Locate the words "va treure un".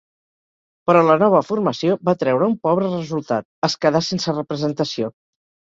2.09-2.59